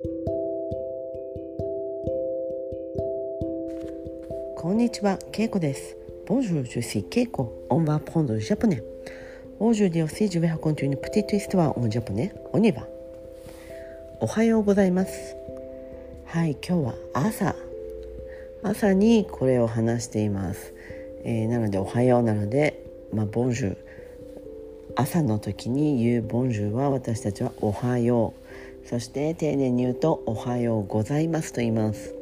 [0.00, 0.06] こ
[4.72, 5.96] んにちは、ケイコです。
[6.28, 7.48] Bonjour, je suis Keiko.
[7.68, 8.80] On va apprendre le japonais.
[9.58, 12.32] Aujourd'hui aussi, je vais raconter une petite histoire en japonais.
[12.52, 12.86] On y va.
[14.20, 15.34] おはようございます。
[16.26, 17.56] はい、今日は朝。
[18.62, 20.72] 朝にこれを話しています。
[21.24, 23.76] えー、なので、おはようなので、まあ、ボンジュ
[24.94, 28.47] 朝の時に言うボンジュは私たちはおはよう。
[28.88, 32.14] そして丁寧に言うとおはようございますと言います。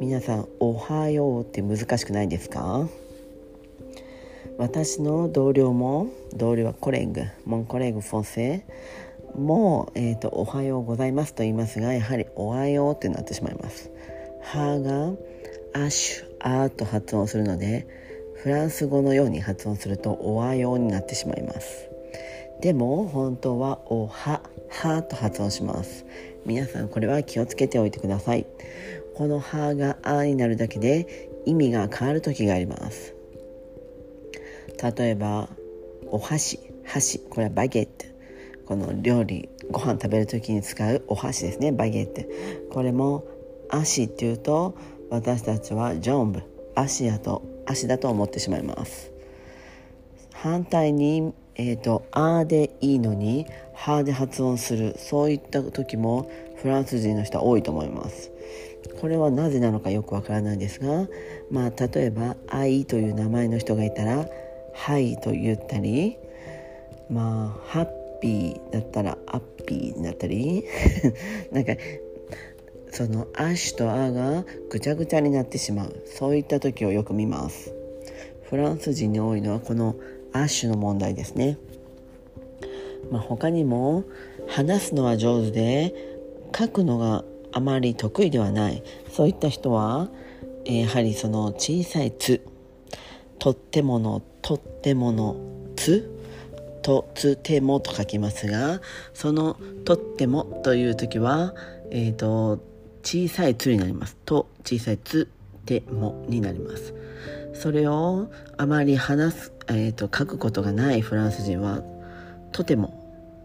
[0.00, 2.88] 皆さんおはようって難しくないですか？
[4.56, 8.64] 私の同僚も同僚はコレグモンコレグフォンセ
[9.34, 13.90] も、えーと、おはようございますと言いますがやはりおはようってなってしまいます。
[14.40, 15.12] 歯が
[15.74, 17.86] アッシュアーと発音するので
[18.36, 21.90] フランス語のように発音するとおはようになってしまいます。
[22.60, 26.04] でも本当はおははと発音します。
[26.44, 28.46] 皆さんこれは気をつけておいてください。
[29.14, 33.14] この「は」が「あ」になるだけで意味が変わる時があります。
[34.96, 35.48] 例えば
[36.10, 38.06] お箸箸これはバゲット。
[38.66, 42.22] この料理ご飯食べる時に使うお箸ですねバゲット。
[42.72, 43.24] これも
[43.68, 44.74] 足っていうと
[45.10, 46.42] 私たちはジョンブ。
[46.74, 49.12] 足だと足だと思ってしまいます。
[50.32, 58.30] 反対にえーと「あー」でいいのに「は」で発音するそういった時もフランス人の人は多いと思います
[59.00, 61.08] これはなぜなのかよくわからないですが、
[61.50, 64.28] まあ、例えば「愛」という名前の人がいたら
[64.72, 66.16] 「はい」と言ったり
[67.10, 67.88] まあ「ハッ
[68.20, 70.64] ピー」だったら「アッピー」になったり
[71.50, 71.74] なんか
[72.92, 77.74] その「アッシュ」と「ア」がぐちゃぐちゃになってしまうそういった時をよく見ます。
[78.44, 79.94] フランス人に多いのはこの
[80.32, 81.58] 「アッシュ」の問題ですね。
[83.10, 84.04] まあ、他にも
[84.48, 85.94] 話すのは上手で
[86.56, 88.82] 書くのがあまり得意ではない。
[89.10, 90.10] そういった人は、
[90.64, 92.42] やはりその小さい「つ」
[93.38, 95.36] とってもの「とってもの」
[95.76, 96.10] 「つ」
[96.82, 98.80] とつてもと書きますが
[99.12, 101.54] そのとってもという時は、
[101.90, 102.60] えーと、
[103.02, 104.16] 小さいつになります。
[104.24, 105.28] と小さいつ
[105.64, 106.94] てもになります。
[107.54, 111.82] それをあまり話す、えーと書くことがないフランス人は
[112.52, 112.98] とても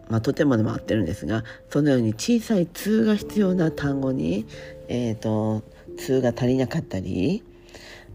[0.08, 4.46] まあ、とてもでも合ってるんですがそのように小さい「通」が必要な単語に
[4.88, 5.62] 「えーと、
[5.96, 7.42] 通」が足りなかったり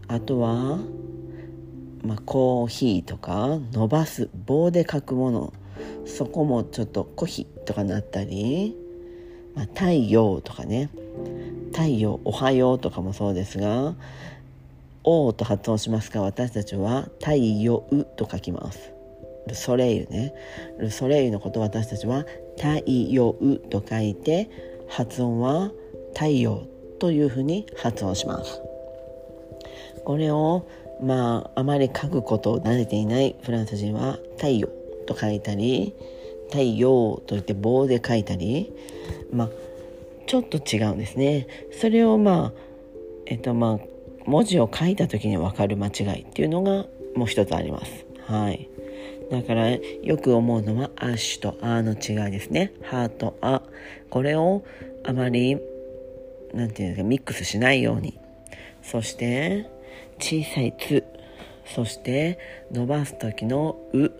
[0.08, 0.78] あとは、
[2.02, 5.52] まあ、コーヒーとか伸ばす棒で書くもの
[6.06, 8.76] そこもちょっと「コヒ」とかなったり、
[9.54, 10.90] まあ、太陽とかね
[11.72, 13.94] 太陽おはようとかもそうですが
[15.04, 17.84] 「お」と発音しますが私たちは「太陽」
[18.16, 18.92] と書きます。
[19.46, 20.34] ルソレイユね。
[20.78, 23.34] ルソレイユのことを私たちは太陽
[23.70, 24.48] と書いて
[24.88, 25.72] 発音は
[26.14, 26.62] 太陽
[26.98, 28.60] というふうに発音します。
[30.04, 30.66] これを
[31.02, 34.68] まああまり書くことを慣れていないフランス人は太陽
[35.06, 35.94] と書いたり
[36.48, 38.72] 太陽と言って棒で書いたり
[39.32, 39.50] まあ
[40.26, 41.46] ちょっと違うんですね。
[41.72, 42.60] それをまあ
[43.26, 43.99] えっとまあ
[44.30, 48.70] 文字を書いた時に分かる間違いっていうのがもう一つありますはい
[49.30, 52.72] だからよく思うのはアッシュとアの違いですね。
[52.82, 53.62] ハーとア。
[54.10, 54.64] これを
[55.04, 55.56] あまり、
[56.52, 58.18] なんていうんですか、ミックスしないように。
[58.82, 59.70] そして、
[60.18, 61.04] 小さいつ。
[61.64, 62.40] そして、
[62.72, 64.10] 伸ばす時のう。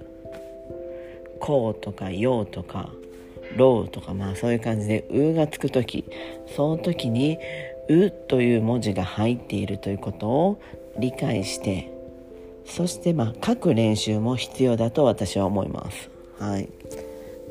[1.40, 2.90] こうとかようとか、
[3.56, 6.04] ろうとか、まあそういう感じで、うがつく時。
[6.46, 7.36] その時に、
[7.90, 10.62] うという文字が入っているということを
[10.98, 11.92] 理解して、
[12.64, 16.10] そしてまあ書く練習も必要だと私は思います。
[16.38, 16.68] はい、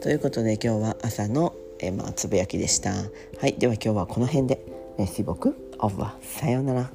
[0.01, 2.91] ということで今日は朝のえまあつぶやきでした。
[2.91, 4.79] はい、では今日はこの辺で。
[5.00, 6.91] メッシボクオブはさようなら。